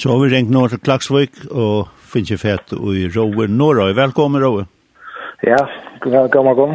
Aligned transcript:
Så 0.00 0.08
har 0.08 0.18
vi 0.18 0.28
ringt 0.32 0.48
nå 0.48 0.62
til 0.72 0.80
Klaksvik 0.80 1.42
og 1.50 1.90
finner 2.08 2.38
fett 2.40 2.72
i 2.72 3.02
Råe 3.12 3.44
Norra. 3.52 3.90
Velkommen, 3.92 4.40
Råe. 4.40 4.62
Ja, 5.44 5.58
velkommen, 6.00 6.54
kom. 6.56 6.70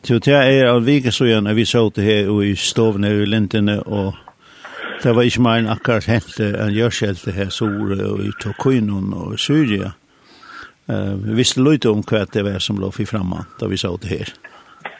Så 0.00 0.16
det 0.24 0.32
er 0.32 0.70
av 0.70 0.86
vike 0.86 1.12
så 1.12 1.26
vi 1.26 1.66
så 1.68 1.82
det 1.92 2.04
her 2.06 2.30
i 2.42 2.54
stovene 2.56 3.10
i 3.12 3.26
lintene, 3.28 3.82
og 3.84 4.14
det 5.02 5.12
var 5.12 5.28
ikke 5.28 5.42
mer 5.44 5.58
enn 5.60 5.68
akkurat 5.68 6.08
hent 6.08 6.38
enn 6.40 6.72
gjørskjelte 6.72 7.34
her 7.36 7.50
sore 7.52 7.98
og 8.06 8.22
i 8.24 8.32
Tokuinon 8.40 9.12
og 9.12 9.34
i 9.34 9.36
Syria. 9.36 9.90
Uh, 10.88 11.12
vi 11.12 11.36
visste 11.36 11.60
litt 11.60 11.84
om 11.84 12.00
hva 12.00 12.22
det 12.24 12.46
var 12.46 12.56
som 12.64 12.80
lå 12.80 12.88
for 12.88 13.04
fremme 13.04 13.42
da 13.60 13.68
vi 13.68 13.76
så 13.76 13.90
det 14.00 14.14
her. 14.14 14.32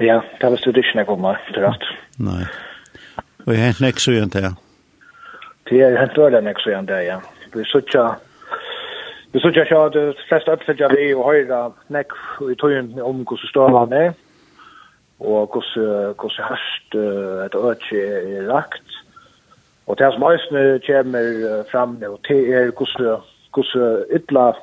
Ja, 0.05 0.19
det 0.43 0.51
var 0.53 0.61
studisjonen 0.61 1.07
jeg 1.07 1.09
kommer, 1.09 1.41
det 1.55 1.63
er 1.63 1.71
rett. 1.71 1.89
Nei. 2.21 2.45
Og 3.47 3.55
jeg 3.55 3.65
hent 3.65 3.81
nek 3.81 4.05
så 4.05 4.13
gjerne 4.13 4.35
det 4.37 4.45
her. 4.45 4.61
Det 5.73 5.81
er 5.81 5.99
hent 6.03 6.21
dårlig 6.21 6.45
nek 6.45 6.61
så 6.61 6.75
gjerne 6.75 7.01
ja 7.01 7.19
vi 7.57 7.65
suttja 7.65 8.15
Vi 9.33 9.41
så 9.41 9.51
jag 9.55 9.87
at 9.87 9.93
det 9.93 10.17
flesta 10.29 10.53
oppfølger 10.53 10.89
vi 10.97 11.15
og 11.15 11.27
höra 11.29 11.73
nek 11.93 12.15
i 12.41 12.55
tøyen 12.57 12.95
om 13.03 13.25
hur 13.29 13.37
så 13.37 13.47
står 13.51 13.79
han 13.79 13.93
är 13.93 14.13
och 15.19 15.55
hur 15.55 16.15
hur 16.23 16.29
så 16.29 16.43
hast 16.43 16.95
ett 17.45 17.55
öke 17.55 17.97
är 18.39 18.43
det 19.99 20.13
som 20.13 20.23
ösne 20.23 20.79
kommer 20.87 21.71
fram 21.71 21.97
nu 22.01 22.17
till 22.25 22.53
är 22.53 22.65
hur 22.65 22.73
hur 23.57 24.17
illa 24.17 24.57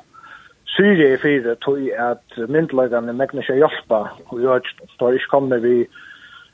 syre 0.66 1.12
i 1.14 1.16
fyra 1.16 1.54
tøy 1.54 1.90
at 1.92 2.48
myndlagarna 2.48 3.12
megna 3.12 3.42
sig 3.42 3.58
hjälpa 3.58 4.10
och 4.26 4.42
jag 4.42 4.62
står 4.94 5.12
inte 5.12 5.26
kommer 5.30 5.58
vi 5.58 5.86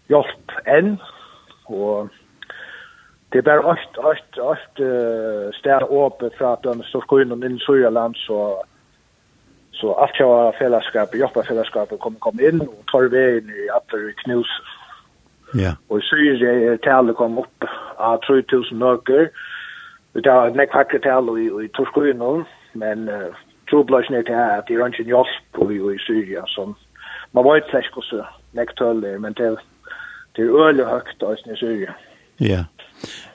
hjälp 0.09 0.53
än 0.65 0.97
och 1.65 2.09
det 3.31 3.39
är 3.39 3.43
bara 3.43 3.61
ost 3.61 3.97
ost 3.97 4.39
ost 4.39 4.75
stär 5.61 5.83
upp 6.05 6.35
från 6.39 6.57
de 6.63 6.83
så 6.83 7.01
skolan 7.01 7.43
in 7.43 7.59
i 7.77 7.91
land 7.91 8.17
så 8.17 8.65
så 9.73 9.95
allt 9.95 10.19
jag 10.19 10.55
fällskap 10.55 11.15
jobba 11.15 11.43
fällskap 11.43 11.99
kom 11.99 12.15
kom 12.15 12.41
in 12.41 12.61
och 12.61 12.87
tar 12.93 13.09
vägen 13.09 13.51
i 13.51 13.71
atter 13.71 13.99
det 13.99 14.13
knus. 14.13 14.47
Ja. 15.53 15.73
Och 15.89 16.03
så 16.03 16.17
är 16.17 16.71
det 16.71 16.83
tal 16.83 17.15
kom 17.15 17.39
upp 17.39 17.65
av 17.97 18.17
3000 18.17 18.79
nöker 18.79 19.31
det 20.13 20.31
är 20.31 20.51
näck 20.51 20.73
hacker 20.73 20.99
tal 20.99 21.39
i 21.39 21.65
i 21.65 21.69
torskolan 21.69 22.45
men 22.73 23.09
uh, 23.09 23.35
är 23.73 24.11
det 24.11 24.27
til 24.27 24.33
at 24.33 24.69
det 24.69 24.75
är 24.75 24.87
inte 24.87 25.03
en 25.03 25.09
hjälp 25.09 25.95
i 25.95 25.99
Syrien 25.99 26.47
som 26.47 26.77
man 27.33 27.45
var 27.45 27.57
inte 27.57 27.71
särskilt 27.71 28.05
så 28.05 28.25
tøller, 28.77 29.19
men 29.19 29.33
det 29.33 29.57
det 30.37 30.43
är 30.43 30.69
öle 30.69 30.85
högt 30.85 31.23
i 31.23 31.57
Syrien. 31.57 31.93
Ja. 32.37 32.65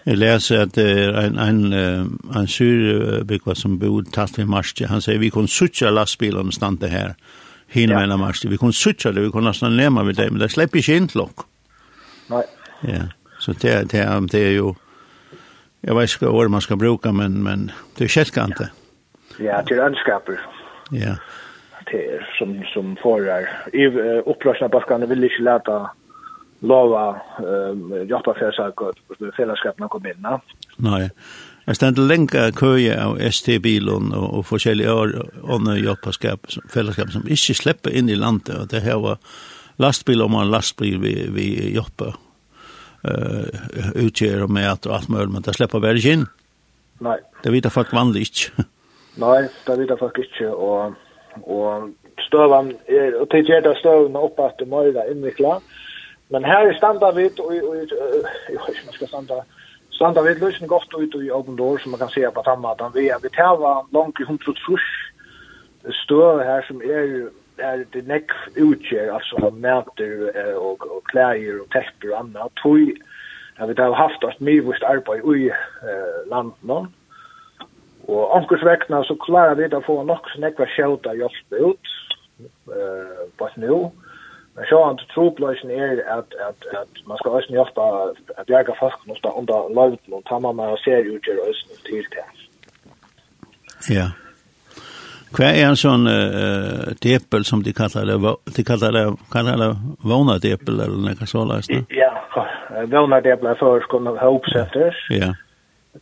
Jeg 0.05 0.19
leser 0.21 0.61
at 0.61 0.75
det 0.77 0.85
er 0.85 1.15
en, 1.17 1.39
en, 1.41 2.19
en 2.37 2.47
syrbygva 2.47 3.55
som 3.57 3.79
bor 3.81 4.05
tatt 4.13 4.37
i 4.39 4.45
Marsje. 4.45 4.87
han 4.87 5.01
sier 5.01 5.17
vi 5.19 5.31
kunne 5.33 5.49
suttja 5.49 5.89
lastbilen 5.89 6.51
stande 6.53 6.91
her, 6.91 7.15
hinne 7.73 8.03
ja. 8.05 8.17
Marsti, 8.17 8.47
vi 8.47 8.57
kunne 8.61 8.73
suttja 8.73 9.11
det, 9.11 9.23
vi 9.23 9.31
kunne 9.33 9.49
nesten 9.49 9.77
lema 9.77 10.03
med 10.03 10.15
det, 10.15 10.29
men 10.31 10.41
det 10.41 10.51
slipper 10.53 10.79
ikke 10.79 10.97
inn 10.99 11.09
klokk. 11.09 11.47
Nei. 12.29 12.43
Ja, 12.85 13.07
så 13.39 13.53
det, 13.53 13.73
det, 13.91 14.05
det 14.31 14.41
er 14.41 14.53
jo, 14.59 14.75
jeg 15.81 15.97
vet 15.97 16.13
ikke 16.13 16.27
hva 16.27 16.43
år 16.43 16.53
man 16.53 16.61
skal 16.61 16.77
bruka, 16.81 17.11
men, 17.11 17.41
men 17.43 17.71
det 17.97 18.05
er 18.05 18.15
kjelkante. 18.19 18.69
Ja, 19.41 19.61
det 19.65 19.79
er 19.79 19.87
ønskaper. 19.89 20.39
Ja. 20.93 21.17
Det 21.89 22.01
er 22.15 22.25
som, 22.37 22.55
som 22.73 22.95
forar, 23.01 23.49
opprørsna 24.25 24.69
bakkane 24.73 25.09
vil 25.09 25.25
ikke 25.27 25.45
leta 25.45 25.81
lova 26.59 27.09
eh 27.39 28.03
jotta 28.07 28.33
färsakot 28.33 28.97
på 29.07 29.31
fällskapen 29.37 29.89
kom 29.89 30.05
in. 30.05 30.27
Nej. 30.77 31.09
Jag 31.65 31.75
ständ 31.75 32.07
länka 32.07 32.51
köje 32.51 33.05
av 33.05 33.17
ST-bilen 33.21 34.13
och, 34.13 34.39
och 34.39 34.45
forskjelliga 34.45 34.95
år 34.95 35.25
och 35.41 35.61
fällskap 36.69 37.11
som 37.11 37.21
inte 37.21 37.53
släpper 37.53 37.89
in 37.89 38.09
i 38.09 38.15
landet 38.15 38.57
och 38.57 38.67
det 38.67 38.79
här 38.79 38.99
var 38.99 39.17
lastbil 39.75 40.21
om 40.21 40.35
en 40.35 40.51
lastbil 40.51 40.99
vi 40.99 41.29
vi 41.29 41.75
jobbar 41.75 42.15
eh 43.03 43.45
utger 43.95 44.43
och 44.43 44.49
med 44.49 44.85
och 44.85 44.95
allt 44.95 45.09
möjligt 45.09 45.33
men 45.33 45.41
det 45.41 45.53
släpper 45.53 45.79
väl 45.79 46.07
in. 46.07 46.25
Nej. 46.99 47.19
Det 47.43 47.49
vet 47.49 47.73
folk 47.73 47.93
vanligt. 47.93 48.51
Nej, 49.15 49.49
det 49.65 49.75
vet 49.75 49.99
folk 49.99 50.17
inte 50.17 50.47
och 50.47 50.93
och 51.41 51.89
stövan 52.27 52.73
är 52.85 53.21
och 53.21 53.29
till 53.29 53.49
ger 53.49 53.75
stövan 53.79 54.23
upp 54.23 54.39
att 54.39 54.57
det 54.57 54.65
möjliga 54.65 55.11
invikla. 55.11 55.49
Mm 55.49 55.61
Men 56.29 56.45
her 56.45 56.73
standa 56.77 57.11
vi 57.13 57.29
og 57.39 57.53
jeg 57.53 57.65
vet 57.69 58.69
ikke 58.69 58.87
man 58.89 58.97
skal 58.97 59.07
standa 59.07 59.41
standa 59.91 60.21
vi 60.21 60.33
løsning 60.39 60.69
godt 60.69 60.93
ut 60.93 61.15
i 61.21 61.31
open 61.31 61.55
door 61.55 61.77
som 61.77 61.91
man 61.91 61.99
kan 61.99 62.09
se 62.09 62.25
på 62.33 62.43
samme 62.45 62.71
at 62.71 62.95
vi 62.95 63.07
er 63.07 63.19
vi 63.23 63.29
tæva 63.29 63.85
langt 63.93 64.19
i 64.19 64.27
hundra 64.27 64.53
trus 64.65 64.87
støv 66.03 66.43
her 66.43 66.61
som 66.67 66.81
er 66.81 67.29
er 67.57 67.83
det 67.93 68.01
nekk 68.07 68.33
utgjør, 68.59 69.13
altså 69.15 69.49
mæter 69.55 70.55
og, 70.57 70.81
og 70.91 71.03
klæger 71.11 71.61
og 71.61 71.69
tepper 71.71 72.11
og 72.11 72.19
annet, 72.19 72.51
tog 72.59 72.89
at 73.57 73.69
vi 73.69 73.75
har 73.77 73.93
haft 73.95 74.23
et 74.27 74.41
mye 74.41 74.63
vist 74.65 74.83
arbeid 74.83 75.23
i 75.35 75.47
eh, 75.47 76.17
landet 76.27 76.89
Og 78.07 78.37
ankurs 78.37 78.65
vekna 78.65 79.03
så 79.03 79.15
klarer 79.15 79.55
vi 79.55 79.69
å 79.71 79.81
få 79.85 80.01
nok 80.03 80.27
så 80.29 80.41
nekva 80.43 80.67
skjelta 80.69 81.15
hjelp 81.15 81.55
ut 81.55 81.93
eh, 82.75 83.23
på 83.37 83.47
et 83.47 83.57
nå. 83.63 83.79
Men 84.55 84.65
så 84.65 84.85
han 84.85 84.97
troplösen 85.13 85.71
är 85.71 86.09
att 86.17 86.33
att 86.47 86.61
att 86.81 87.07
man 87.07 87.17
ska 87.17 87.29
också 87.29 87.53
hjälpa 87.53 87.81
att 88.37 88.45
bjärga 88.45 88.75
fast 88.79 89.05
något 89.05 89.23
där 89.23 89.37
under 89.37 89.75
lövet 89.75 89.99
och 90.11 90.23
ta 90.23 90.39
mamma 90.39 90.69
och 90.69 90.79
ser 90.79 91.15
ut 91.15 91.27
ur 91.27 91.49
öst 91.49 91.83
till 91.85 92.07
det. 92.11 92.25
Ja. 93.93 94.11
Kvar 95.33 95.45
är 95.45 95.65
en 95.65 95.75
sån 95.75 96.07
uh, 96.07 96.93
depel 97.01 97.45
som 97.45 97.63
de 97.63 97.73
kallar 97.73 98.05
det 98.05 98.35
de 98.55 98.63
kallar 98.63 98.91
det 98.91 99.15
kallar 99.31 99.57
det 99.57 99.75
våna 100.09 100.37
depel 100.37 100.79
eller 100.79 101.09
något 101.09 101.29
så 101.29 101.45
läst. 101.45 101.69
Ja, 101.87 102.47
våna 102.85 103.21
depel 103.21 103.45
är 103.45 103.55
för 103.55 103.79
ska 103.79 103.99
man 103.99 104.17
hopsätter. 104.17 104.95
Ja. 105.09 105.35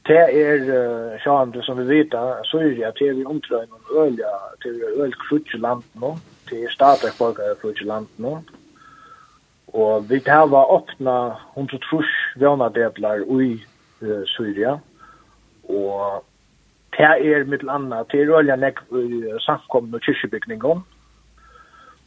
Det 0.01 0.23
er 0.33 0.59
uh, 0.59 1.19
sjående 1.23 1.61
som 1.61 1.77
vi 1.77 1.83
vet, 1.83 2.11
så 2.43 2.57
er 2.59 2.73
det 2.75 2.85
at 2.85 2.97
vi 2.99 3.25
omtrøyner 3.25 3.97
olja 3.97 4.31
til 4.61 4.81
ølkrutjeland 5.05 5.83
nå. 6.01 6.09
Mm 6.11 6.32
til 6.49 6.67
stadig 6.69 7.11
borgere 7.17 7.55
for 7.61 7.69
ikke 7.69 7.85
land 7.85 8.07
nå. 8.17 8.37
Og 9.73 10.09
vi 10.09 10.19
tar 10.19 10.45
var 10.47 10.69
åpna 10.71 11.15
100 11.57 11.79
trus 11.89 12.09
vjønadebler 12.35 13.23
i 13.41 13.53
uh, 14.01 14.21
Syria. 14.25 14.77
Og 15.63 16.23
det 16.97 17.05
er 17.05 17.47
mitt 17.49 17.63
landa 17.63 18.03
det 18.11 18.21
er 18.21 18.35
øyne 18.37 18.57
nek 18.57 18.83
uh, 18.91 19.39
samkomne 19.39 19.99
kyrkjebygningene. 19.99 20.83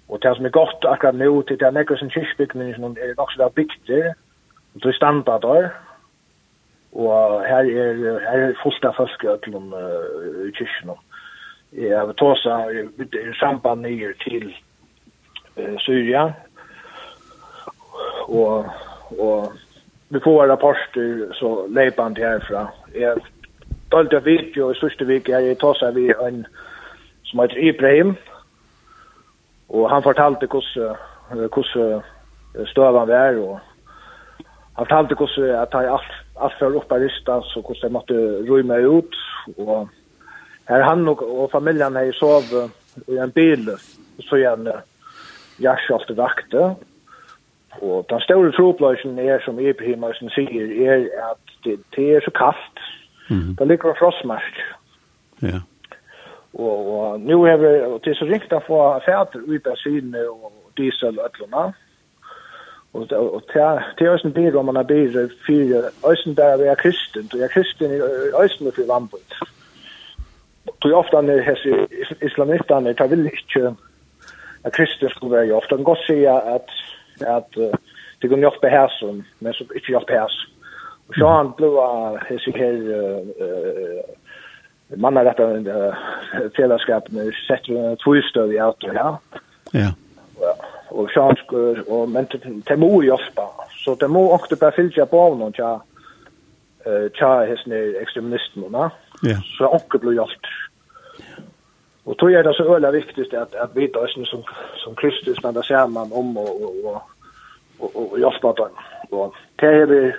Og 0.09 0.23
det 0.23 0.37
som 0.37 0.47
er 0.47 0.55
godt 0.55 0.87
akkurat 0.87 1.19
nå, 1.19 1.43
det 1.49 1.63
er 1.63 1.75
nek 1.75 1.91
som 1.99 2.11
kyrkjebygningene 2.11 2.95
er 3.03 3.17
nok 3.19 3.33
så 3.33 3.43
det 3.43 3.47
er 3.47 3.59
bygter, 3.59 4.15
og 4.75 4.83
det 4.83 4.89
er 4.89 5.01
standard 5.01 5.43
der. 5.43 5.69
Og 6.93 7.43
her 7.49 7.67
er, 7.83 8.21
her 8.29 8.41
er 8.47 8.61
fullt 8.63 8.85
av 8.85 8.95
folk 9.01 9.27
i 9.27 9.35
kyrkjebygningene 10.55 11.03
jag 11.77 12.07
vill 12.07 12.17
ta 12.17 12.35
så 12.37 12.71
i 12.71 13.33
samband 13.41 13.83
nye 13.83 14.13
til 14.25 14.55
eh, 15.57 15.79
Syria. 15.79 16.33
Og, 18.29 18.67
og 19.19 19.53
vi 20.09 20.21
får 20.25 20.47
rapporter 20.47 21.33
så 21.33 21.67
lepan 21.69 22.17
herfra. 22.17 22.69
Jeg 22.95 23.17
Jag 23.93 24.11
dolt 24.11 24.25
video 24.25 24.71
i 24.71 24.75
største 24.75 25.07
vik, 25.07 25.29
jeg 25.29 25.59
tar 25.59 25.75
sig 25.75 25.95
vid 25.95 26.11
en 26.27 26.47
som 27.25 27.41
heter 27.41 27.69
Ibrahim 27.69 28.17
Og 29.69 29.91
han 29.91 30.03
fortalte 30.03 30.47
hvordan, 30.47 30.97
hur 31.31 32.03
stövan 32.67 33.09
var 33.09 33.39
og 33.39 33.61
han 34.77 34.87
fortalte 34.87 35.15
hvordan 35.15 35.45
hur 35.45 35.55
att 35.55 35.75
alt 35.75 35.87
allt 35.87 36.13
allt 36.37 36.59
för 36.59 36.77
uppe 36.77 36.95
ristas 36.95 37.57
och 37.57 37.69
hur 37.69 37.81
det 37.83 37.93
måste 37.93 38.15
rymma 38.51 38.77
ut 38.77 39.15
og 39.57 39.89
Her 40.69 40.83
han 40.83 41.09
og, 41.09 41.23
og 41.41 41.51
familjen 41.51 41.97
har 41.97 42.13
sov 42.13 42.43
i 43.09 43.19
en 43.23 43.33
bil, 43.33 43.71
så 44.21 44.39
igjen 44.41 44.69
jarsalt 45.63 46.11
vakte. 46.17 46.75
Og 47.77 48.07
den 48.11 48.21
store 48.25 48.53
tropløsjen 48.57 49.19
er, 49.19 49.39
som 49.45 49.61
Ibrahim 49.61 50.05
sier, 50.33 50.67
er 50.89 51.07
at 51.31 51.57
det, 51.65 51.79
det 51.97 52.09
er 52.17 52.21
så 52.25 52.31
kalt. 52.31 52.79
Mm 53.29 53.41
-hmm. 53.41 53.55
Det 53.59 53.67
ligger 53.67 53.95
frostmark. 53.99 54.57
Ja. 55.43 55.47
Yeah. 55.47 55.61
Og, 56.55 57.01
og 57.01 57.21
nu 57.21 57.45
er 57.45 57.57
vi, 57.57 57.67
og 57.67 58.01
det 58.05 58.11
er 58.11 58.15
så 58.15 58.25
ringt 58.25 58.53
å 58.53 58.61
få 58.67 59.01
fæter 59.05 59.41
ut 59.47 59.67
av 59.67 59.77
syne 59.77 60.29
og 60.31 60.53
diesel 60.77 61.19
og 61.19 61.27
øtlerne. 61.27 61.75
Og, 62.93 63.13
og, 63.13 63.35
og 63.35 63.43
det 63.99 64.07
er 64.07 64.11
også 64.11 64.29
en 64.29 64.35
bil 64.35 64.57
om 64.57 64.65
man 64.65 64.77
har 64.77 64.83
bil, 64.83 65.13
for 65.47 65.53
øyne 66.11 66.37
der 66.37 66.57
vi 66.57 66.65
er 66.65 66.75
kristen, 66.75 67.29
og 67.33 67.39
jeg 67.39 67.45
er 67.45 67.57
kristen 67.57 67.91
i 67.91 68.01
øyne 68.41 68.73
for 68.73 68.93
vannbøyt. 68.93 69.33
Mm 69.43 69.56
tog 70.79 70.93
ofta 70.93 71.21
när 71.21 71.41
hese 71.41 71.87
islamisterna 72.21 72.95
tar 72.95 73.09
vill 73.09 73.27
inte 73.27 73.75
att 74.63 74.75
kristna 74.75 75.09
skulle 75.09 75.31
vara 75.31 75.57
ofta 75.57 75.77
gott 75.77 76.07
säga 76.07 76.35
att 76.35 76.69
att 77.27 77.51
det 78.21 78.29
går 78.29 78.37
nog 78.37 78.53
som 78.99 79.25
men 79.39 79.53
så 79.53 79.65
inte 79.65 79.93
jag 79.93 80.11
här 80.11 80.29
Och 81.09 81.15
så 81.15 81.27
han 81.27 81.53
blev 81.57 81.73
hese 82.29 82.51
här 82.55 82.77
man 84.97 85.17
har 85.17 85.25
detta 85.25 85.97
fällskap 86.57 87.11
med 87.11 87.33
sätter 87.49 87.97
två 88.05 88.29
stöd 88.31 88.53
i 88.53 88.59
auto 88.59 88.93
ja. 88.95 89.21
Ja. 89.73 89.93
Och 90.89 91.11
så 91.11 91.23
han 91.23 91.37
och 91.87 92.09
men 92.09 92.27
det 92.67 92.77
må 92.77 93.03
ju 93.03 93.11
ofta 93.11 93.43
så 93.85 93.95
det 93.95 94.09
må 94.09 94.33
också 94.33 94.57
bara 94.57 94.73
fylla 94.73 95.07
på 95.07 95.35
någon 95.35 95.53
ja 95.57 95.83
eh 96.87 97.11
tja 97.13 97.47
hesne 97.47 97.77
extremisten 98.03 98.73
va. 98.73 98.91
Ja. 99.23 99.37
Så 99.59 99.69
onkel 99.69 100.01
blir 100.01 100.13
hjälpt. 100.13 100.47
Och 102.05 102.19
tror 102.19 102.31
jag 102.31 102.45
det 102.45 102.51
är 102.51 102.55
så 102.55 102.75
öliga 102.75 102.91
viktigt 102.91 103.35
att 103.35 103.55
att 103.55 103.71
vi 103.75 103.87
då 103.87 104.07
som 104.07 104.43
som 104.77 104.95
kristus 104.95 105.43
när 105.43 105.53
det 105.53 105.63
ser 105.63 105.87
man 105.87 106.13
om 106.13 106.37
och 106.37 106.63
och 106.63 107.03
och 107.79 108.13
och 108.13 108.21
hjälpa 108.21 108.53
dem. 108.53 108.71
Och 109.11 109.35
det 109.57 109.67
är 109.67 109.87
det 109.87 110.17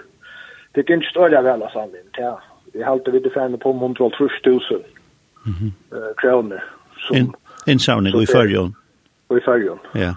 det 0.71 0.89
är 0.89 0.93
inte 0.93 1.09
stöliga 1.09 1.41
väl 1.41 1.63
alltså 1.63 1.79
men 1.79 1.91
det. 2.13 2.37
Vi 2.73 2.83
håller 2.83 3.11
vi 3.11 3.19
det 3.19 3.29
fan 3.29 3.57
på 3.57 3.73
130.000 3.73 4.83
Mhm. 5.45 5.71
Eh 5.91 6.13
kronor 6.17 6.63
som 7.07 7.33
insamling 7.65 8.21
i 8.21 8.25
förjon. 8.25 8.75
I 9.29 9.39
förjon. 9.39 9.79
Ja. 9.91 10.15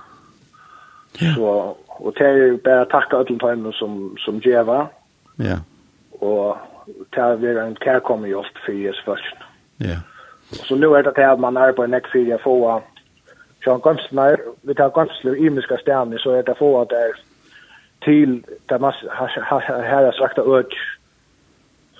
Ja. 1.19 1.35
Så 1.35 1.77
och 1.87 2.13
det 2.13 2.25
är 2.25 2.57
bara 2.65 2.85
tacka 2.85 3.17
alla 3.17 3.55
dem 3.55 3.73
som 3.73 4.17
som 4.19 4.39
ger 4.39 4.63
va. 4.63 4.89
Ja 5.37 5.59
og 6.21 6.57
det 7.15 7.23
har 7.23 7.41
vært 7.41 7.61
en 7.65 7.77
kærkomme 7.81 8.29
hjelp 8.29 8.63
for 8.65 8.77
Jesus 8.77 9.03
først. 9.05 9.45
Ja. 9.81 10.01
Så 10.51 10.77
nu 10.77 10.93
er 10.93 11.03
det 11.03 11.17
det 11.17 11.25
at 11.25 11.41
man 11.41 11.57
er 11.57 11.73
på 11.73 11.85
en 11.85 11.95
ekk 11.95 12.11
for 12.13 12.35
å 12.35 12.43
få 12.45 12.57
Sjøen 13.61 13.83
Gømsner, 13.85 14.41
vi 14.65 14.75
tar 14.75 14.93
Gømsler 14.97 15.37
i 15.37 15.51
myska 15.53 15.77
så 15.85 16.31
er 16.31 16.43
det 16.43 16.57
få 16.59 16.81
at 16.81 16.89
det 16.89 16.99
er 16.99 17.19
til 18.05 18.45
det 18.69 18.81
man 18.81 18.93
her 19.13 20.07
er 20.07 20.17
sagt 20.17 20.39
øk, 20.39 20.73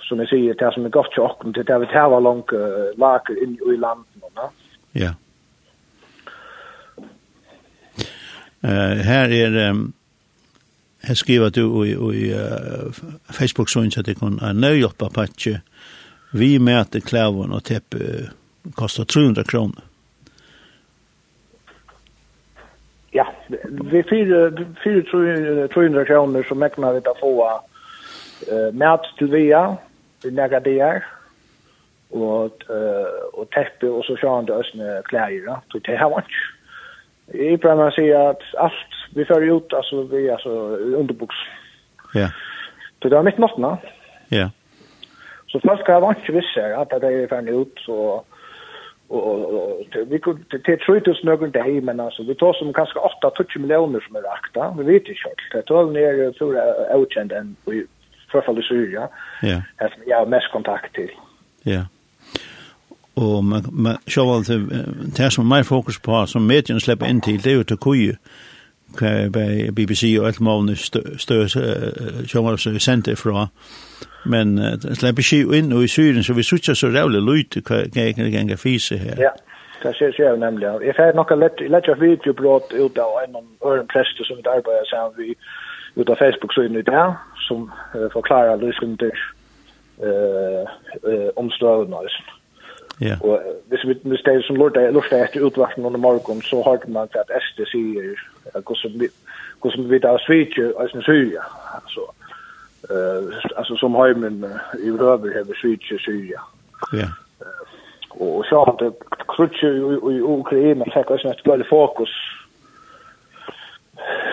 som 0.01 0.19
jeg 0.19 0.27
sier, 0.27 0.53
det 0.53 0.73
som 0.73 0.85
er 0.85 0.89
godt 0.89 1.13
til 1.13 1.23
åkken, 1.23 1.53
det 1.53 1.69
er 1.69 1.79
vi 1.79 1.85
tar 1.93 2.19
langt 2.19 2.51
lager 2.97 3.37
inn 3.43 3.53
i 3.61 3.77
landet. 3.77 4.65
Ja. 4.95 5.13
Uh, 8.63 8.97
her 9.05 9.29
er 9.33 9.69
um, 9.69 9.93
Jeg 11.07 11.17
skriver 11.17 11.49
du 11.49 11.83
i, 11.83 12.33
Facebook-søgn 13.33 13.91
at 13.97 14.05
det 14.05 14.19
kan 14.19 14.37
er 14.41 14.53
nøyhjelp 14.53 15.01
av 15.01 15.13
patsje. 15.15 15.61
Vi 16.31 16.57
møter 16.57 17.01
klæven 17.01 17.51
og 17.51 17.63
teppe 17.65 18.29
koster 18.77 19.03
300 19.03 19.43
kroner. 19.43 19.81
Ja, 23.13 23.25
vi 23.91 24.03
fyrir 24.07 24.53
300 25.73 26.05
kroner 26.05 26.43
så 26.47 26.55
mekna 26.55 26.93
vi 26.95 27.01
ta 27.03 27.11
få 27.19 27.31
uh, 27.43 28.69
mat 28.73 29.09
til 29.17 29.31
via, 29.33 29.65
vi 30.23 30.31
nega 30.31 30.61
der, 30.63 31.01
og, 32.11 32.63
uh, 32.69 33.11
og 33.33 33.49
teppe 33.51 33.91
og 33.91 34.05
så 34.07 34.15
sjående 34.21 34.55
østene 34.61 35.01
klær, 35.09 35.33
ja, 35.33 35.59
til 35.71 35.83
det 35.89 35.99
her 35.99 36.13
vant 36.13 36.39
i 37.33 37.57
brukar 37.57 37.91
säga 37.91 38.29
att 38.29 38.41
allt 38.57 38.73
vi 39.15 39.25
för 39.25 39.41
ut 39.41 39.73
alltså 39.73 40.03
vi 40.03 40.29
alltså 40.29 40.49
underbuks. 40.99 41.35
Ja. 42.13 42.29
Det 42.99 43.09
där 43.09 43.23
mitt 43.23 43.37
nattna. 43.37 43.77
Ja. 44.29 44.49
Så 45.47 45.59
fast 45.59 45.83
kan 45.83 45.95
jag 45.95 46.15
inte 46.17 46.31
vissa 46.31 46.77
att 46.77 46.89
det 46.89 47.07
är 47.07 47.27
för 47.27 47.61
ut 47.61 47.79
så 47.85 48.23
och 49.11 49.81
vi 50.07 50.19
kunde 50.19 50.57
det 50.57 50.77
tror 50.77 50.99
det 50.99 51.15
snögg 51.15 51.83
men 51.83 51.99
alltså 51.99 52.23
vi 52.23 52.35
tar 52.35 52.53
som 52.53 52.73
kanske 52.73 52.99
8 52.99 53.29
touch 53.29 53.57
miljoner 53.57 53.99
som 53.99 54.15
är 54.15 54.21
rakta, 54.21 54.75
Vi 54.77 54.83
vet 54.83 55.09
ju 55.09 55.15
själv. 55.15 55.35
Det 55.51 55.61
tar 55.61 55.85
ner 55.85 56.37
för 56.37 56.95
outkänd 56.95 57.31
än 57.31 57.55
vi 57.65 57.87
i 58.59 58.63
Syria, 58.63 59.09
ja. 59.41 59.61
som 59.77 60.03
jeg 60.05 60.17
har 60.17 60.25
mest 60.25 60.51
kontakt 60.51 60.95
till. 60.95 61.11
Ja. 61.63 61.85
Og 63.15 63.45
man, 63.45 63.65
man 63.71 63.97
sjåval 64.07 64.43
til 64.43 64.67
det 65.17 65.33
som 65.33 65.45
mer 65.45 65.63
fokus 65.63 65.99
på, 65.99 66.25
som 66.25 66.41
medien 66.41 66.79
slipper 66.79 67.05
inn 67.05 67.21
til, 67.21 67.43
det 67.43 67.51
er 67.51 67.55
jo 67.55 67.63
til 67.63 67.77
kuje, 67.77 68.15
hva 68.99 69.11
BBC 69.75 70.15
og 70.19 70.27
alt 70.27 70.41
målene 70.41 70.75
større 70.75 71.47
sjåval 72.27 72.59
som 72.59 72.75
er 72.75 72.83
sendt 72.83 73.09
fra. 73.19 73.47
Men 74.25 74.57
det 74.57 74.97
slipper 74.97 75.23
ikke 75.23 75.57
inn 75.57 75.73
og 75.73 75.83
i 75.83 75.87
syren, 75.87 76.23
så 76.23 76.33
vi 76.33 76.43
sitter 76.43 76.73
så 76.73 76.87
rævlig 76.87 77.21
lyd 77.21 77.61
hva 77.67 77.83
ganger 78.31 78.55
fise 78.55 78.97
her. 78.97 79.15
Ja, 79.19 79.31
det 79.83 79.95
ser 79.95 80.13
jeg 80.17 80.37
nemlig. 80.37 80.67
Jeg 80.85 80.95
får 80.95 81.15
nok 81.15 81.31
lett 81.75 81.89
videobrot 81.99 82.73
ut 82.73 82.97
av 82.97 83.11
en 83.23 83.35
øren 83.65 83.87
prester 83.87 84.23
som 84.23 84.37
vi 84.37 84.43
arbeider 84.45 84.85
sammen 84.85 85.17
vi 85.17 85.35
ut 85.95 86.09
av 86.09 86.15
Facebook-synet 86.23 86.79
i 86.79 86.91
det 86.91 87.07
som 87.47 87.71
uh, 87.95 88.07
forklarer 88.13 88.55
løsninger 88.55 89.17
eh, 90.03 90.65
eh, 91.09 91.29
om 91.35 91.51
støvnøysen. 91.51 92.25
Ja. 93.03 93.15
Och 93.21 93.39
hvis 93.69 93.85
vi 93.85 93.99
nu 94.03 94.17
ställer 94.17 94.41
som 94.41 94.55
lort 94.55 94.75
lort 94.75 95.11
efter 95.11 95.47
utvarslen 95.47 95.85
under 95.85 95.99
morgon 95.99 96.41
så 96.41 96.63
har 96.63 96.79
man 96.87 97.03
att 97.03 97.43
SD 97.43 97.59
säger 97.71 98.19
att 98.53 98.65
gå 98.65 98.75
som 98.75 99.07
gå 99.59 99.71
som 99.71 99.89
vi 99.89 99.99
där 99.99 100.17
switch 100.17 100.57
alltså 100.79 100.97
nu 100.97 101.03
syr 101.03 101.39
alltså 101.73 102.01
eh 102.89 103.57
alltså 103.57 103.75
som 103.75 103.95
har 103.95 104.13
men 104.13 104.45
i 104.83 104.91
röver 104.91 105.33
har 105.35 105.55
switch 105.61 105.87
syria. 106.05 106.41
ja. 106.93 107.07
Og 108.09 108.45
så 108.45 108.55
har 108.55 108.75
det 108.79 108.91
krutje 109.27 109.69
i 110.15 110.21
Ukraina 110.21 110.85
fikk 110.93 111.11
også 111.11 111.29
et 111.29 111.43
både 111.45 111.63
fokus 111.69 112.13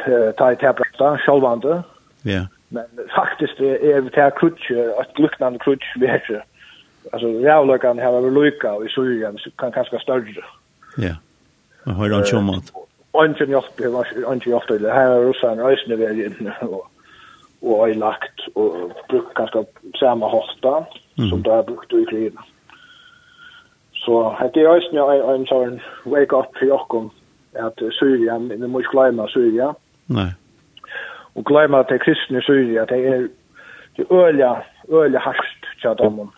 eh 0.07 0.35
ta 0.39 0.53
i 0.53 0.57
täpplata 0.57 1.19
självande. 1.19 1.83
Ja. 2.23 2.47
Men 2.69 2.85
faktiskt 3.17 3.61
är 3.61 4.01
det 4.01 4.17
här 4.17 4.31
krutje, 4.31 5.01
ett 5.01 5.19
liknande 5.19 5.59
krutje 5.59 5.93
vi 6.01 6.07
heter 6.07 6.45
alltså 7.13 7.29
rävlökan 7.29 7.99
här 7.99 8.13
över 8.13 8.31
Luka 8.31 8.73
och 8.73 8.87
i 8.87 8.89
Syrien 8.89 9.39
så 9.39 9.51
kan 9.51 9.73
kanske 9.73 9.99
större. 9.99 10.45
Ja. 10.97 11.15
Man 11.85 11.95
har 11.95 12.11
han 12.11 12.39
en 12.39 12.45
mat. 12.45 12.73
Och 13.13 13.29
det 13.77 13.89
var 13.89 14.33
en 14.33 14.41
jobb 14.45 14.63
det 14.69 14.93
här 14.93 15.11
är 15.11 15.27
Ryssland 15.27 15.61
reisande 15.61 16.07
är 16.07 16.27
in 16.27 16.53
och 16.61 16.91
och 17.61 17.89
är 17.89 17.95
lagt 17.95 18.41
och 18.55 18.93
brukar 19.09 19.33
kanske 19.35 19.65
samma 20.01 20.29
hosta 20.29 20.87
som 21.31 21.43
där 21.43 21.63
brukt 21.63 21.93
i 21.93 21.97
Ukraina. 21.97 22.45
Så 23.93 24.39
det 24.55 24.61
är 24.61 24.75
just 24.75 24.93
nu 24.93 25.01
en 25.01 25.47
sån 25.47 25.81
wake 26.05 26.37
up 26.37 26.57
för 26.57 26.67
Jakob 26.67 27.11
att 27.55 27.79
Syrien, 27.99 28.49
det 28.49 28.69
måste 28.69 28.89
glömma 28.93 29.29
Syrien. 29.29 29.75
Nej. 30.07 30.33
Och 31.33 31.45
glömma 31.45 31.81
att 31.81 31.89
det 31.89 31.95
är 31.95 31.99
kristna 31.99 32.41
Syrien, 32.41 32.87
det 32.89 33.07
är 33.07 33.29
det 33.97 34.03
är 34.03 34.13
öliga, 34.13 34.63
öliga 34.89 35.21
harskt 35.21 35.65
tjata 35.83 36.03
om 36.03 36.31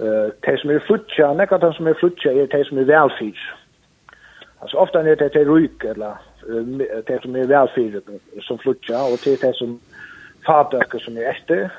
eh 0.00 0.30
de 0.46 0.58
som 0.58 0.70
er 0.70 0.78
flutja, 0.86 1.32
nekka 1.32 1.56
de 1.56 1.72
som 1.76 1.86
er 1.86 1.94
flutja 2.00 2.30
er 2.32 2.46
de 2.46 2.64
som 2.64 2.78
er 2.78 2.84
velfyr. 2.84 3.40
Altså 4.62 4.76
ofta 4.76 4.98
er 4.98 5.14
det 5.14 5.34
de 5.34 5.44
ryk, 5.50 5.84
eller 5.84 6.16
de 7.08 7.18
som 7.22 7.36
är 7.36 7.46
velfyr 7.46 8.00
som 8.40 8.58
flutja, 8.58 8.98
och 9.02 9.18
det 9.24 9.32
är 9.32 9.46
de 9.46 9.54
som 9.54 9.80
fadøkker 10.46 10.98
som 10.98 11.16
är 11.16 11.30
efter 11.30 11.70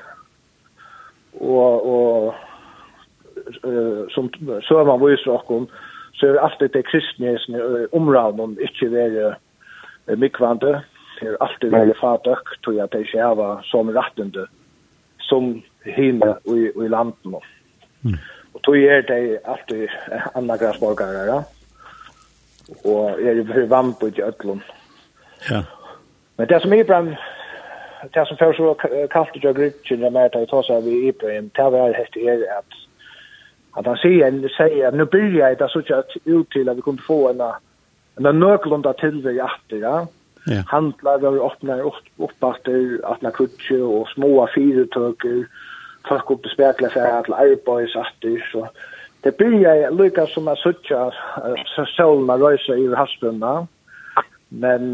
och, 1.32 1.86
och 1.94 2.34
uh, 3.64 4.08
som 4.08 4.30
søvann 4.62 5.00
viser 5.06 5.30
okkom, 5.30 5.68
så 6.14 6.26
er 6.26 6.38
alltid 6.38 6.68
det 6.68 6.86
kristna 6.86 7.38
som 7.38 7.54
er 7.54 7.86
omravnen 7.92 8.58
ikke 8.60 8.90
være 8.92 9.34
uh, 10.10 10.18
mykvande, 10.18 10.82
det 11.20 11.28
är 11.28 11.36
alltid 11.40 11.70
være 11.70 11.94
fadøk, 12.00 12.62
tror 12.64 12.76
jag 12.76 12.84
att 12.84 12.90
det 12.90 13.14
är 13.14 13.22
hava 13.22 13.62
som 13.62 13.90
rettende, 13.90 14.46
som 15.18 15.62
hinner 15.84 16.38
i, 16.44 16.72
i 16.84 16.88
landet 16.88 17.24
nå. 17.24 17.42
Mm. 17.42 17.61
Mm. 18.02 18.18
Og 18.54 18.62
tog 18.62 18.76
er 18.76 19.00
det 19.00 19.38
alltid 19.44 19.88
andre 20.34 20.58
grassborgere, 20.58 21.24
ja. 21.34 21.42
Og 22.84 23.20
er 23.22 23.34
det 23.34 23.46
for 23.46 23.66
vamp 23.66 24.02
ut 24.02 24.18
i 24.18 24.22
Øtlund. 24.22 24.60
Ja. 25.50 25.62
Men 26.38 26.48
det 26.48 26.62
som 26.62 26.72
Ibrahim, 26.72 27.14
det 28.14 28.28
som 28.28 28.36
først 28.38 28.58
var 28.58 28.74
kallt 29.12 29.36
ut 29.36 29.44
av 29.44 29.54
grunnen, 29.54 30.02
det 30.02 30.12
med 30.12 30.22
at 30.24 30.34
jeg 30.34 30.48
tar 30.48 30.62
seg 30.62 30.84
ved 30.84 31.08
Ibrahim, 31.08 31.50
det 31.56 31.72
var 31.72 31.98
helt 31.98 32.16
er 32.16 32.46
at 32.58 32.78
at 33.78 33.86
han 33.86 33.96
sier, 33.96 34.48
sier 34.52 34.88
at 34.88 34.94
nå 34.94 35.06
byrja 35.08 35.46
jeg 35.48 35.58
det 35.58 35.70
så 35.72 35.80
ikke 35.80 36.02
ut 36.26 36.48
til 36.52 36.68
at 36.68 36.76
vi 36.76 36.84
kunne 36.84 37.06
få 37.06 37.30
en 37.30 37.40
en 38.20 38.38
nøklunda 38.38 38.92
tilvig 39.00 39.40
atter, 39.40 39.78
ja. 39.80 40.06
Ja. 40.46 40.62
Handlar 40.66 41.18
vi 41.18 41.38
öppnar 41.38 41.80
upp 41.80 42.32
åter 42.40 43.00
att 43.04 43.22
na 43.22 43.30
kutche 43.30 43.80
och 43.80 44.08
små 44.08 44.48
fyrtåg 44.54 45.24
folk 46.08 46.30
upp 46.30 46.46
i 46.46 46.48
spekla 46.48 46.88
för 46.88 47.00
att 47.00 47.30
arbeta 47.30 47.92
satt 47.92 48.14
det 48.20 48.42
så 48.52 48.68
det 49.20 49.36
blir 49.36 49.90
lika 49.90 50.26
som 50.26 50.48
att 50.48 50.58
söka 50.58 51.12
så 51.76 51.84
solna 51.86 52.36
rösa 52.36 52.76
i 52.76 52.94
havsbrunna 52.94 53.66
men 54.48 54.90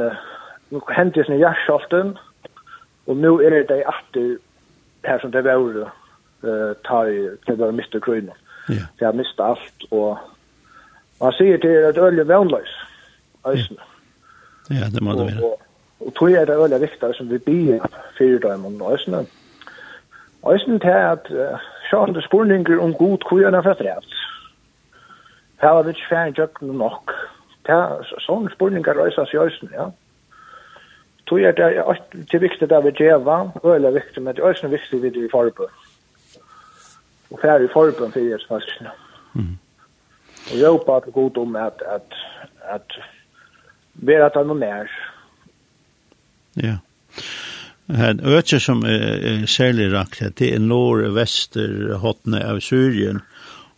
nu 0.69 0.81
händer 0.87 1.25
det 1.25 1.35
nya 1.35 1.57
skaften 1.67 2.19
och 3.05 3.17
nu 3.17 3.29
är 3.29 3.51
det 3.51 3.63
det 3.63 3.85
attur 3.85 4.39
här 5.03 5.19
som 5.19 5.31
det 5.31 5.43
var 5.43 5.81
eh 6.43 6.73
tar 6.83 7.07
det 7.47 7.55
var 7.55 7.69
Mr. 7.69 8.01
Green. 8.01 8.31
Ja. 8.69 8.75
Det 8.99 9.05
har 9.05 9.13
mist 9.13 9.41
allt 9.41 9.83
och 9.91 10.19
man 11.21 11.33
ser 11.33 11.59
det 11.59 11.69
är 11.69 11.91
ett 11.91 11.97
öle 11.97 12.25
vänlös. 12.25 12.69
Alltså. 13.43 13.75
Ja, 14.69 14.87
det 14.95 15.01
må 15.01 15.13
det 15.13 15.25
måste 15.25 15.45
og, 15.45 15.61
og 16.01 16.15
tror 16.15 16.29
jeg 16.29 16.47
det 16.47 16.55
er 16.55 16.65
öle 16.65 16.81
viktigt 16.81 17.17
som 17.17 17.31
vi 17.31 17.39
blir 17.39 17.81
fyrir 18.19 18.39
dem 18.39 18.67
om 18.67 18.83
ösnen. 18.83 19.27
Øysen 20.47 20.81
til 20.81 20.89
at 20.89 21.31
uh, 21.31 21.59
sjående 21.91 22.23
spurninger 22.23 22.81
om 22.81 22.95
god 22.95 23.19
kujene 23.19 23.57
er 23.57 23.63
fredrevt. 23.63 24.15
Her 25.61 25.71
var 25.71 25.83
det 25.83 25.89
ikke 25.89 26.09
fjern 26.09 26.35
jøkken 26.39 26.69
nok. 26.69 27.13
Sånne 28.25 28.51
spurninger 28.55 28.95
røyses 28.97 29.33
i 29.35 29.37
Øysen, 29.37 29.71
ja. 29.73 29.91
Tog 31.27 31.43
er 31.43 31.53
det 31.53 32.27
til 32.31 32.41
viktig 32.41 32.71
det 32.71 32.85
vi 32.85 32.91
djeva, 32.91 33.51
øyla 33.65 33.91
viktig, 33.91 34.23
men 34.23 34.37
det 34.37 34.43
er 34.43 34.49
Øysen 34.49 34.71
viktig 34.71 35.03
vi 35.03 35.09
i 35.09 35.29
forbund. 35.31 35.75
Og 37.31 37.39
fjern 37.41 37.65
i 37.65 37.69
forbund 37.73 38.13
fyrir 38.13 38.31
jeg 38.31 38.47
faktisk. 38.49 38.81
Mm. 39.35 39.59
Og 40.53 40.61
jobba 40.61 40.97
at 40.97 41.03
det 41.05 41.09
er 41.09 41.21
god 41.21 41.39
om 41.39 41.57
at, 41.57 41.83
at, 41.87 42.17
at 42.65 42.99
vi 43.95 44.13
er 44.13 44.25
at 44.25 44.37
han 44.37 44.57
nær. 44.57 44.87
Ja. 46.57 46.67
Yeah. 46.67 46.79
En 47.89 48.21
øtje 48.21 48.61
som 48.61 48.83
er, 48.85 49.01
er 49.25 49.47
særlig 49.49 49.89
rakt 49.95 50.21
det 50.37 50.51
er 50.53 50.61
nord-vester 50.61 51.95
hotne 52.03 52.43
av 52.45 52.61
Syrien, 52.61 53.23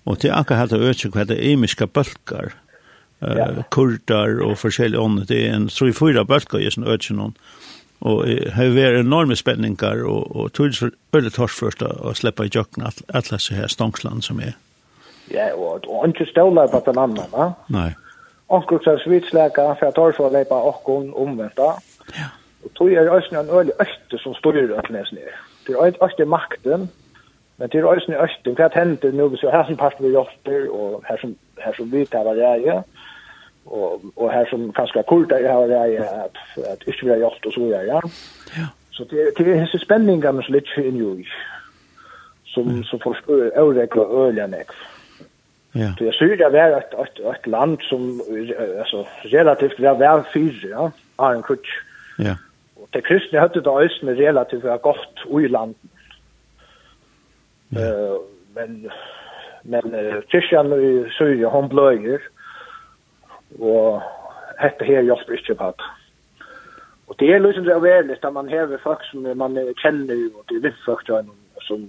og 0.05 0.19
det 0.19 0.31
er 0.31 0.40
akkurat 0.40 0.73
hatt 0.73 0.75
øtje 0.75 1.12
hva 1.14 1.25
det 1.29 1.37
er 1.38 1.52
imiske 1.52 1.87
bølgar, 1.87 2.57
uh, 3.23 3.61
kurdar 3.71 4.40
og 4.43 4.57
forskjellige 4.59 5.00
ånd, 5.00 5.26
det 5.31 5.45
er 5.47 5.55
en 5.55 5.69
3-4 5.71 6.25
bølgar 6.26 6.59
i 6.59 6.73
sånn 6.75 6.88
øtje 6.90 7.14
noen, 7.14 7.37
og 8.00 8.25
det 8.26 8.50
har 8.57 8.75
vært 8.75 9.05
enorme 9.05 9.37
spenninger, 9.38 10.02
og, 10.09 10.35
og 10.35 10.50
tog 10.59 10.75
det 10.75 10.90
veldig 11.14 11.33
tors 11.37 11.55
først 11.55 11.85
å 11.87 12.14
slippe 12.17 12.49
i 12.49 12.50
jøkken 12.50 12.88
alle 12.88 13.23
disse 13.29 13.55
her 13.55 13.71
stångsland 13.71 14.26
som 14.26 14.40
er. 14.43 14.57
Ja, 15.31 15.52
og, 15.55 15.87
og 15.87 16.09
ikke 16.09 16.26
ståler 16.33 16.67
på 16.73 16.83
den 16.88 16.99
andre, 16.99 17.29
va? 17.31 17.52
Nei. 17.71 17.93
Onkrukser 18.50 18.99
svitsleker, 19.05 19.76
for 19.79 19.87
jeg 19.87 19.95
tar 19.95 20.17
så 20.17 20.26
å 20.26 20.35
leipa 20.35 20.59
okkon 20.73 21.12
omvendt, 21.14 21.62
Ja. 22.19 22.33
Og 22.64 22.71
tog 22.75 22.93
er 22.93 23.11
også 23.11 23.40
en 23.40 23.50
øyelig 23.57 23.73
øste 23.81 24.19
som 24.23 24.35
styrer 24.35 24.76
alt 24.79 24.90
næsten 24.90 25.19
er. 25.19 25.37
Det 25.67 25.75
er 25.75 25.85
øyelig 25.85 26.29
makten, 26.29 26.90
men 27.59 27.69
det 27.69 27.79
er 27.81 27.93
øyelig 27.93 28.23
øste, 28.25 28.50
hva 28.57 28.69
hender 28.75 29.12
nå 29.12 29.29
hvis 29.29 29.43
vi 29.43 29.49
har 29.52 29.67
som 29.67 29.76
part 29.76 30.00
vi 30.00 30.11
hjelper, 30.17 30.71
og 30.71 31.05
her 31.09 31.17
som, 31.21 31.37
her 31.64 31.73
som 31.76 31.93
vi 31.93 32.05
tar 32.05 32.25
det 32.25 32.37
reie, 32.43 32.83
og, 33.67 34.02
og 34.17 34.33
her 34.33 34.45
som 34.50 34.73
kanskje 34.73 35.02
kurder 35.09 35.49
har 35.52 35.73
reie, 35.73 36.05
at, 36.25 36.37
at 36.73 36.85
ikke 36.87 37.07
vi 37.07 37.11
har 37.11 37.23
hjelpt 37.25 37.47
og 37.47 37.52
så 37.52 37.61
videre. 37.61 37.83
Ja. 37.83 38.00
ja. 38.59 38.67
Så 38.90 39.05
det, 39.11 39.33
det 39.38 39.49
er 39.49 39.61
hese 39.61 39.79
spenninger 39.79 40.33
med 40.33 40.45
så 40.45 40.52
litt 40.52 40.73
inn 40.76 41.00
i 41.00 41.26
som, 42.45 42.67
mm. 42.67 42.85
som 42.85 43.00
får 43.00 43.17
øyelig 43.31 43.97
og 43.97 44.26
øyelig. 44.26 44.64
Ja. 45.75 45.93
Det 45.99 46.14
syr 46.14 46.37
det 46.37 46.52
var 46.52 46.76
ett 46.79 46.95
ett 47.02 47.19
ett 47.35 47.47
land 47.47 47.79
som 47.83 48.21
alltså 48.81 49.07
relativt 49.23 49.81
väl 49.81 49.97
väl 49.97 50.23
fyra, 50.33 50.69
ja, 50.69 50.90
har 51.19 51.35
en 51.35 51.43
kutch. 51.43 51.71
Ja. 52.19 52.35
Og 52.81 52.89
det 52.93 53.05
kristne 53.05 53.41
hadde 53.41 53.63
det 53.65 53.67
øyne 53.67 54.17
relativt 54.19 54.83
godt 54.83 55.27
i 55.45 55.47
landet. 55.47 55.77
Ja. 57.73 58.15
Uh, 58.15 58.21
men 58.55 58.91
men 59.65 59.95
uh, 59.95 60.23
kristian 60.31 60.73
i 60.73 61.11
Syrien, 61.11 61.51
hon 61.51 61.69
bløyer, 61.69 62.19
og 63.61 64.03
hette 64.61 64.85
her 64.85 65.03
hjelper 65.03 65.37
ikke 65.37 65.55
på 65.55 65.73
det. 65.79 65.89
Og 67.09 67.17
det 67.21 67.35
er 67.35 67.39
liksom 67.39 67.65
det 67.65 67.75
overligt, 67.75 68.25
at 68.25 68.33
man 68.33 68.49
hever 68.49 68.79
folk 68.83 69.05
som 69.05 69.27
man 69.37 69.59
kjenner, 69.83 70.31
og 70.35 70.45
det 70.49 70.57
er 70.57 70.67
vitt 70.69 70.85
folk 70.85 71.07
som, 71.07 71.31
som, 71.67 71.89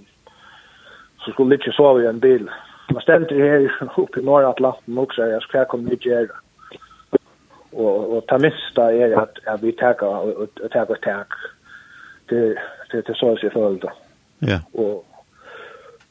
som 1.22 1.32
skulle 1.32 1.54
ikke 1.54 1.72
sove 1.72 2.02
i 2.02 2.08
en 2.10 2.20
bil. 2.20 2.48
Man 2.92 3.02
stender 3.02 3.44
her 3.44 3.68
oppe 4.02 4.20
i 4.20 4.24
Nordatlanten 4.24 4.98
også, 4.98 5.24
jeg 5.24 5.42
skal 5.42 5.68
komme 5.70 5.88
ned 5.88 5.96
gjøre 5.96 6.34
och 7.72 8.16
och 8.16 8.26
ta 8.26 8.38
mista 8.38 8.92
är 8.92 9.12
att 9.12 9.46
att 9.46 9.62
vi 9.62 9.72
tar 9.72 10.04
och 10.04 10.70
tar 10.70 10.90
och 10.90 11.00
tar 11.00 11.26
det 12.28 12.54
det 12.90 13.06
det 13.06 13.14
så 13.14 13.36
sig 13.36 13.50
för 13.50 13.74
då. 13.74 13.92
Ja. 14.38 14.60
Och 14.72 15.06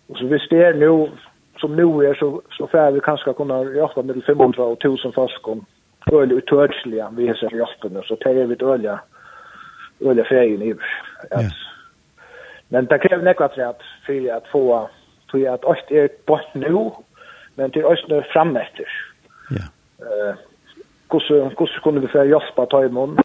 och 0.08 0.18
så 0.18 0.25
visst 0.25 0.50
det 0.50 0.74
nu 0.74 1.12
som 1.60 1.75
nu 1.75 2.08
är 2.10 2.13
så 2.13 2.41
så 2.58 2.68
får 2.68 2.91
vi 2.91 3.00
kanske 3.00 3.34
kunna 3.34 3.63
jobba 3.63 4.01
med 4.01 4.24
500 4.24 4.63
och 4.63 4.86
1000 4.86 5.12
forskon. 5.12 5.65
öl 6.12 6.32
och 6.34 7.18
vi 7.18 7.27
har 7.27 7.36
så 7.36 7.46
jobben 7.46 8.03
så 8.03 8.15
tar 8.15 8.34
vi 8.34 8.65
ölja 8.65 9.00
ölja 10.00 10.24
färgen 10.24 10.62
i. 10.62 10.75
Ja. 11.30 11.39
Men 12.70 12.86
det 12.86 13.00
kräver 13.00 13.24
nekva 13.24 13.48
trätt 13.48 13.82
för 14.06 14.32
att 14.38 14.48
få 14.48 14.89
tog 15.27 15.41
jag 15.41 15.53
att 15.53 15.63
ost 15.63 15.91
är 15.91 16.10
bort 16.25 16.53
nu 16.53 16.91
men 17.56 17.70
det 17.72 17.80
är 17.80 17.86
också 17.86 18.24
framåt. 18.34 18.77
Ja. 19.50 19.63
Uh, 20.06 20.36
hvordan 21.12 21.56
kunne 21.84 22.01
vi 22.01 22.08
få 22.08 22.24
hjelp 22.24 22.60
av 22.60 22.68
tøymon, 22.72 23.18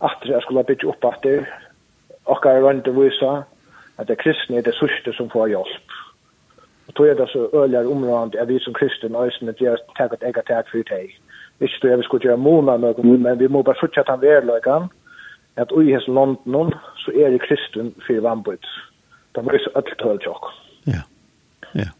at 0.00 0.24
jeg 0.24 0.42
skulle 0.42 0.64
bygge 0.64 0.88
opp 0.88 1.04
at 1.04 1.22
det, 1.22 1.38
og 2.26 2.44
jeg 2.44 2.62
rønte 2.62 2.94
vise 2.94 3.30
at 3.98 4.08
det 4.08 4.18
kristne 4.18 4.58
er 4.58 4.66
det 4.66 4.74
sørste 4.78 5.12
som 5.16 5.30
får 5.30 5.48
hjelp. 5.54 5.96
Og 6.88 6.94
tog 6.94 7.08
er 7.08 7.14
det 7.14 7.28
så 7.32 7.48
øyler 7.54 7.90
området 7.90 8.40
at 8.40 8.48
vi 8.48 8.58
som 8.60 8.74
kristne 8.74 9.18
øyne 9.18 9.54
gjør 9.58 9.76
takk 9.98 10.12
at 10.12 10.22
jeg 10.22 10.32
har 10.36 10.46
takk 10.46 10.70
for 10.70 10.86
deg. 10.90 11.10
Ikke 11.60 11.80
tror 11.80 11.90
jeg 11.90 11.98
vi 11.98 12.06
skulle 12.06 12.22
gjøre 12.22 12.36
måned 12.36 12.78
noe, 12.78 13.18
men 13.18 13.38
vi 13.38 13.48
må 13.48 13.62
bare 13.62 13.80
fortsette 13.80 14.10
han 14.10 14.22
vedløkene, 14.22 14.88
at 15.56 15.72
i 15.82 15.92
hans 15.92 16.06
landen 16.06 16.72
så 17.02 17.12
er 17.18 17.30
det 17.34 17.42
kristne 17.42 17.90
for 18.06 18.20
vannbøyd. 18.22 18.66
Det 19.34 19.44
må 19.44 19.50
var 19.52 19.58
så 19.64 19.70
øyelt 19.76 20.02
høyelt 20.02 20.22
tjokk. 20.22 20.44
Ja, 20.86 21.02
ja. 21.74 21.90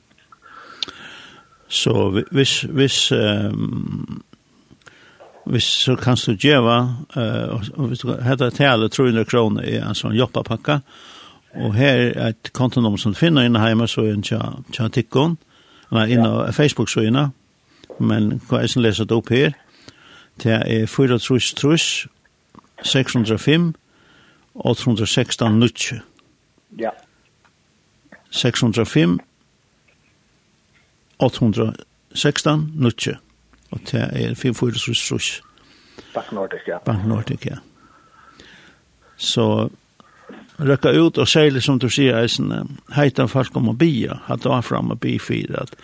Så 1.68 2.24
hvis, 2.32 2.62
hvis 2.62 3.12
um, 3.12 4.22
hvis 5.48 5.64
så 5.64 5.96
kan 5.96 6.16
du 6.26 6.36
djeva, 6.36 6.78
uh, 7.16 7.60
og 7.74 7.88
hvis 7.88 7.98
du 7.98 8.12
heter 8.22 8.50
tale 8.50 8.88
300 8.88 9.24
kroner 9.24 9.64
i 9.64 9.78
en 9.80 9.96
sånn 9.96 10.16
jobbapakka, 10.16 10.80
og 11.58 11.74
her 11.74 12.02
er 12.12 12.34
et 12.34 12.50
kontonum 12.52 12.98
som 12.98 13.14
du 13.14 13.18
finner 13.18 13.48
inne 13.48 13.62
hjemme, 13.64 13.88
så 13.88 14.04
er 14.04 14.12
en 14.12 14.24
tja 14.24 14.88
tikkon, 14.92 15.38
eller 15.90 16.12
inne 16.12 16.28
av 16.28 16.52
Facebook 16.52 16.90
så 16.92 17.06
inne, 17.08 17.30
men 17.98 18.40
hva 18.48 18.62
er 18.62 18.70
som 18.70 18.84
leser 18.84 19.08
det 19.08 19.16
opp 19.16 19.32
her, 19.32 19.56
det 20.42 20.60
er 20.66 20.86
4 20.86 21.18
trus 21.18 21.52
trus, 21.56 22.06
605, 22.84 23.72
816 24.54 25.58
nutje. 25.58 26.00
Ja. 26.78 26.90
605, 28.30 29.18
816 31.18 32.72
nutje. 32.76 33.18
Og 33.70 33.80
det 33.90 34.00
er 34.00 34.34
4-4 34.34 35.12
rus. 35.12 35.42
Bank 36.14 36.32
Nordic, 36.32 36.68
ja. 36.68 36.78
Bank 36.84 37.06
Nordic, 37.06 37.46
ja. 37.46 37.56
Så 39.16 39.68
røkka 40.58 40.90
ut 40.90 41.18
og 41.18 41.28
særlig 41.28 41.62
som 41.62 41.78
du 41.78 41.88
sier 41.90 42.18
eisen, 42.18 42.52
heita 42.96 43.26
folk 43.30 43.56
om 43.56 43.72
å 43.72 43.76
bia, 43.78 44.20
at 44.28 44.42
det 44.42 44.50
var 44.50 44.66
fram 44.66 44.92
og 44.94 45.00
bi 45.00 45.18
fyrir, 45.22 45.58
at 45.62 45.74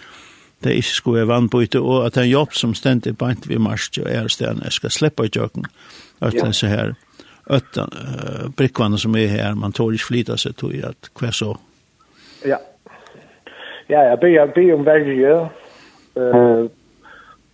det 0.65 0.77
ikke 0.81 0.97
skulle 0.97 1.23
være 1.23 1.29
vannbøyte, 1.29 1.81
og 1.81 2.07
at 2.07 2.19
en 2.19 2.29
jobb 2.29 2.55
som 2.57 2.75
stendig 2.75 3.17
bant 3.19 3.49
vi 3.49 3.59
marst 3.61 3.99
og 4.01 4.09
er 4.11 4.29
stedan, 4.33 4.63
jeg 4.65 4.79
skal 4.79 4.91
slippe 4.91 5.27
i 5.27 5.33
jøkken, 5.35 5.67
øtten 6.25 6.55
så 6.57 6.71
her, 6.71 6.95
øtten, 7.51 7.91
uh, 7.93 8.47
brikkvannet 8.57 9.01
som 9.01 9.17
er 9.17 9.29
her, 9.29 9.55
man 9.55 9.73
tål 9.77 9.99
ikke 9.99 10.11
flyta 10.11 10.39
seg, 10.41 10.57
tog 10.57 10.75
at 10.85 11.11
hver 11.19 11.35
så. 11.37 11.53
Ja. 12.47 12.59
Ja, 13.89 14.01
jeg 14.01 14.19
blir 14.55 14.75
om 14.75 14.87
verje, 14.87 15.35
uh, 16.17 16.71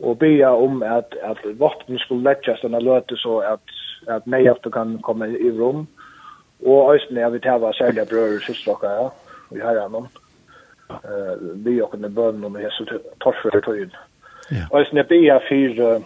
og 0.02 0.18
bya 0.18 0.48
om 0.48 0.82
at 0.82 1.16
at 1.22 1.38
vatten 1.58 1.98
skulle 1.98 2.22
läggas 2.22 2.60
den 2.60 2.82
löte 2.82 3.16
så 3.16 3.40
att 3.40 3.68
att 4.06 4.26
mig 4.26 4.46
efter 4.46 4.70
kan 4.70 4.98
komma 4.98 5.26
i 5.26 5.50
rum 5.50 5.86
och 6.64 6.94
östen 6.94 7.16
är 7.16 7.30
vi 7.30 7.40
ta 7.40 7.58
var 7.58 7.72
sälja 7.72 8.04
bröder 8.04 8.36
och 8.36 8.42
systrar 8.42 8.76
ja 8.82 9.12
vi 9.50 9.60
har 9.60 9.80
han 9.80 9.94
eh 9.94 11.36
vi 11.64 11.82
och 11.82 11.94
den 11.98 12.14
bön 12.14 12.44
om 12.44 12.60
Jesus 12.60 12.88
torsför 13.18 13.60
tiden 13.60 13.90
ja. 14.50 14.78
Ösnen 14.78 15.06
bya 15.08 15.40
för 15.40 16.00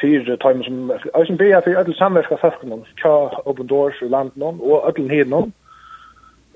för 0.00 0.36
tiden 0.36 0.62
som 0.64 0.98
ösnen 1.14 1.36
bya 1.36 1.60
för 1.60 1.74
alla 1.74 1.94
samverkan 1.94 2.38
fastkommen 2.38 2.84
tja 2.96 3.42
open 3.44 3.66
doors 3.66 4.02
i 4.02 4.08
landet 4.08 4.60
och 4.60 4.86
alla 4.86 5.08
hednon 5.08 5.52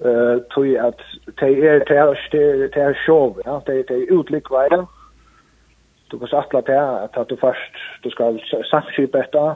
eh 0.04 0.38
tog 0.50 0.76
att 0.76 1.00
te 1.40 1.68
är 1.68 1.80
te 1.80 1.94
är 1.94 2.68
te 2.68 2.80
är 2.80 2.94
show 3.06 3.40
ja 3.44 3.60
te 3.60 3.82
te 3.82 3.94
utlikvar 3.94 4.86
du 6.10 6.18
kan 6.18 6.28
satla 6.28 6.60
på 6.60 6.72
at 7.20 7.30
du 7.30 7.36
først 7.36 7.80
du 8.04 8.10
skal 8.10 8.40
samskipa 8.70 9.24
etter 9.24 9.54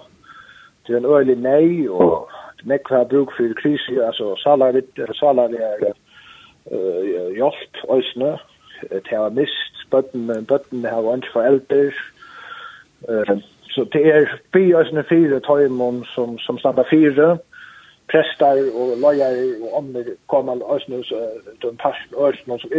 til 0.87 0.97
en 0.97 1.05
øyelig 1.05 1.37
nei 1.39 1.89
og 1.89 2.31
nekva 2.65 3.03
har 3.03 3.11
bruk 3.13 3.33
for 3.37 3.55
krisi 3.63 3.99
altså 3.99 4.35
salari 4.43 4.83
salari 5.19 5.61
er 5.61 5.93
uh, 6.73 7.31
hjelp 7.37 7.85
òsne 7.89 8.33
til 8.81 9.17
å 9.19 9.27
ha 9.27 9.31
mist 9.37 9.85
bøtten 9.93 10.27
bøtten 10.49 10.85
har 10.85 11.07
ikke 11.15 11.35
foreldre 11.37 11.81
uh, 13.09 13.37
så 13.71 13.87
det 13.95 14.05
er 14.15 14.35
by 14.53 14.65
òsne 14.83 15.07
fire 15.09 15.41
tøymon 15.47 16.05
som, 16.15 16.39
som 16.39 16.59
standa 16.59 16.83
fire 16.91 17.37
prestar 18.11 18.59
og 18.75 18.97
lojar 18.99 19.37
og 19.63 19.77
andre 19.83 20.17
kommer 20.27 20.65
òsne 20.67 21.05
den 21.63 21.77
parten 21.79 22.17
òsne 22.17 22.59
som, 22.59 22.75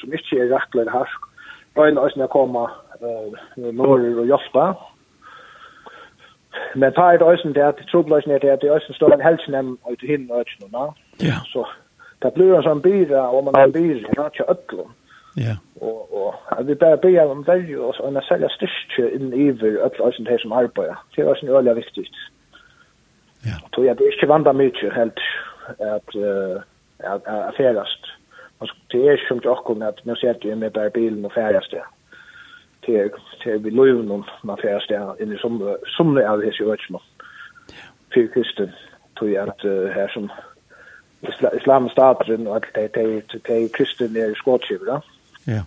som 0.00 0.18
ikke 0.18 0.42
er 0.44 0.52
rettelig 0.52 0.92
harsk 0.92 1.30
røyne 1.76 2.00
også 2.00 2.16
når 2.16 2.24
jeg 2.24 2.30
kommer 2.30 2.64
øh, 3.02 3.74
norr 3.74 4.00
og 4.20 4.26
hjelpe. 4.26 4.66
Men 6.74 6.92
tar 6.92 7.10
jeg 7.10 7.18
det 7.18 7.26
også 7.28 7.52
der, 7.54 7.70
det 7.70 7.86
tror 7.90 8.02
jeg 8.28 8.42
det 8.42 8.50
er, 8.50 8.56
det 8.56 8.70
er 8.70 8.78
står 8.78 8.88
en 8.88 8.94
større 8.94 9.22
helsenem 9.30 9.78
og 9.82 9.98
til 9.98 10.08
hende 10.08 10.32
og 10.34 10.46
til. 10.46 10.68
Ja. 11.28 11.36
Så 11.52 11.64
det 12.22 12.32
blir 12.34 12.54
en 12.56 12.66
sånn 12.66 12.82
byra, 12.82 13.26
og 13.34 13.44
man 13.44 13.56
har 13.58 13.66
en 13.68 13.72
byra, 13.72 14.10
det 14.10 14.18
er 14.18 14.30
ikke 14.32 14.50
ødlom. 14.54 14.92
Ja. 15.36 15.54
Og, 15.82 16.14
og 16.14 16.66
vi 16.68 16.74
bare 16.74 16.96
ber 16.96 17.30
om 17.30 17.42
verre 17.46 17.80
oss, 17.88 17.98
og 17.98 18.08
en 18.08 18.22
særlig 18.28 18.50
styrke 18.54 19.10
innen 19.14 19.34
iver, 19.34 19.82
ødlom 19.84 20.06
også 20.06 20.24
det 20.28 20.40
som 20.40 20.52
arbeider. 20.52 20.98
Det 21.16 21.24
er 21.24 21.28
også 21.28 21.46
en 21.46 21.52
øyelig 21.56 21.76
viktig. 21.76 22.06
Ja. 23.46 23.56
Så 23.74 23.82
ja, 23.82 23.92
det 23.92 24.06
er 24.06 24.14
ikke 24.14 24.28
vanda 24.28 24.52
mykje 24.52 24.94
helt 24.94 25.20
at, 25.68 25.76
at, 25.80 26.14
at, 26.98 27.20
at, 27.26 27.58
at, 27.58 27.76
at, 27.76 28.03
alltså 28.60 28.76
det 28.92 29.12
er 29.12 29.16
som 29.28 29.40
jag 29.44 29.56
kommer 29.56 29.86
at 29.86 30.00
nå 30.04 30.14
ser 30.14 30.32
du 30.32 30.54
med 30.54 30.70
bare 30.70 30.90
bilen 30.90 31.24
og 31.24 31.32
färdas 31.32 31.68
det 31.70 31.82
Det 32.86 32.96
er 33.46 33.58
vi 33.58 33.70
löven 33.70 34.10
och 34.10 34.24
man 34.42 34.58
färdas 34.62 34.86
det 34.88 35.22
inn 35.22 35.32
i 35.32 35.38
som 35.38 35.76
som 35.96 36.14
det 36.14 36.24
är 36.24 36.36
det 36.36 36.60
ju 36.60 36.70
vet 36.70 36.90
man 36.90 37.02
för 38.14 38.26
kristen 38.34 38.70
tror 39.18 39.30
jag 39.30 39.48
att 39.48 39.62
här 39.94 40.08
som 40.08 40.30
islam 41.56 41.88
staten 41.88 42.46
og 42.46 42.56
att 42.56 42.74
det 42.74 42.94
det 42.94 43.42
det 43.48 43.72
kristen 43.72 44.16
är 44.16 44.34
skåtskiver 44.34 44.86
da. 44.86 45.00
ja. 45.44 45.62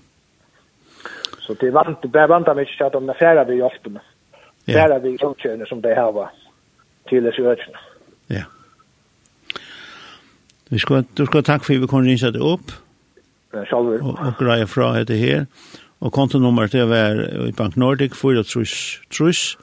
Så 1.39 1.53
det 1.53 1.72
vant 1.72 2.01
det 2.01 2.27
vant 2.27 2.56
mig 2.56 2.67
att 2.79 2.94
de 2.94 3.13
färdas 3.20 3.48
vi 3.50 3.62
ofta 3.62 3.89
färdas 4.65 5.03
vi 5.03 5.17
som 5.17 5.36
som 5.67 5.82
det 5.82 5.96
här 5.96 6.12
til 6.12 6.27
till 7.10 7.24
det 7.24 7.38
ju 7.38 7.56
ja. 8.27 8.56
Du 10.71 10.79
skal, 10.79 11.05
du 11.17 11.25
skal 11.25 11.43
takk 11.43 11.63
for 11.63 11.74
at 11.74 11.81
vi 11.81 11.88
kunne 11.88 12.09
rinse 12.09 12.31
det 12.31 12.41
opp. 12.43 12.74
Sjalver. 13.69 14.01
Og, 14.03 14.17
og 14.19 14.33
greie 14.39 14.67
fra 14.67 14.91
etter 15.00 15.19
her. 15.19 15.45
Og 16.03 16.12
kontonummeret 16.13 16.75
å 16.77 16.89
være 16.91 17.47
i 17.47 17.53
Bank 17.57 17.77
Nordic, 17.79 18.15
4 18.15 18.43
trus, 18.45 18.74
trus. 19.13 19.57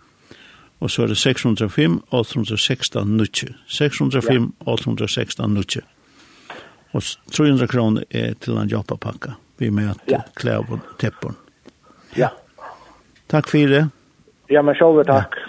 Og 0.83 0.91
så 0.91 1.05
er 1.05 1.13
det 1.13 1.19
605 1.21 2.01
816 2.11 3.17
nutje. 3.17 3.53
605 3.71 4.51
816 4.67 5.55
nutje. 5.55 5.85
Og 6.95 7.03
300 7.33 7.69
kroner 7.71 8.05
er 8.11 8.35
til 8.41 8.59
en 8.59 8.71
jobbapakka. 8.71 9.37
Vi 9.59 9.71
med 9.71 9.95
at 9.95 10.11
ja. 10.11 10.21
klær 10.39 10.65
på 10.67 10.81
teppon. 10.99 11.37
Ja. 12.19 12.33
Takk 13.31 13.49
for 13.51 13.71
det. 13.71 13.87
Ja, 14.51 14.63
men 14.63 14.77
sjalver 14.79 15.07
takk. 15.09 15.39
Ja. 15.39 15.44